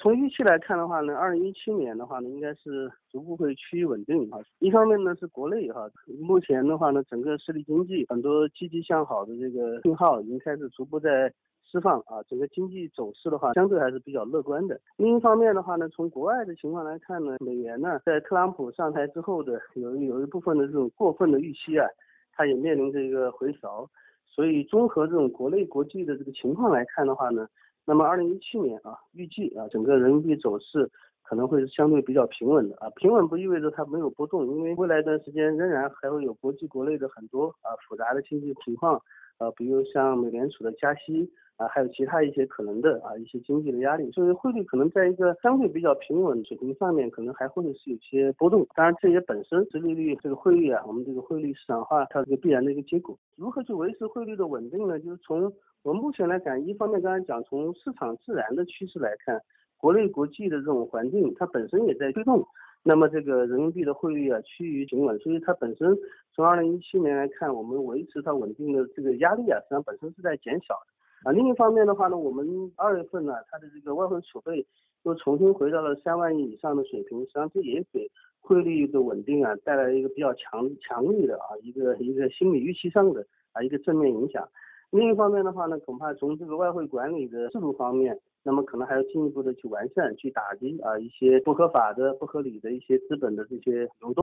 [0.00, 4.40] 从预期来看的话呢，二零一七年的话呢，应该是逐步会趋于稳定啊。
[4.58, 11.30] 一方面呢是国内哈，目前的话呢，整个实体经济很多积极向好的这个信号已经开始逐步在
[11.62, 14.80] 释放啊，整个经济走势的话相对还是比较乐观的。
[14.96, 21.86] 另一方面的话呢，从国外的情况来看呢，美元呢在特朗普上台之后的有有一部分的这种过分的预期啊，
[22.32, 23.86] 它也面临着一个回调。
[24.24, 27.46] 所以综合这种国内国际的这个情况来看的话呢。
[27.84, 30.88] 那么，二零一七年啊，预计啊，整个人民币走势
[31.22, 32.88] 可能会是相对比较平稳的啊。
[32.96, 39.00] 平稳不意味着它没有波动，因为未来一段时间仍然还会有国际国内的很多啊复杂的经济情况，
[39.40, 48.66] 呃，比如像美联储的加息啊，还有其他一些可能的啊一些经济的压力，所以汇率可能在一个相对比较平稳水平上面，可能还会是有些波动。
[48.74, 53.18] 当然，这也本身是利率这个汇率啊，我们这个汇率市场化它这个必然的一个结果。
[53.36, 55.00] 如何去维持汇率的稳定呢？
[55.00, 55.52] 就是从
[55.82, 59.40] 我们目前来讲，一方面刚才讲从市场自然的趋势来看，
[59.78, 62.46] 国内国际的这种环境，它本身也在推动，
[62.82, 65.96] 那么这个人民币的汇率啊趋于平稳，所以它本身
[66.34, 71.32] 从二零一七年来看，我们维持它稳定的这个压力啊，实际上本身是在减小的啊。
[71.32, 74.66] 另一方面的话呢，我们二月份呢，它的这个外汇储备
[75.02, 84.48] 又重新回到了三万亿以上的水平，实际上这也给汇率的稳定啊带来一个比较强强力的啊一个一个心理预期上的啊一个正面影响。
[84.90, 94.16] 另一方面的话呢，恐怕从这个外汇管理的制度方面，那么可能还要进一步的去完善，去打击啊一些不合法的、不合理的一些资本的这些流动。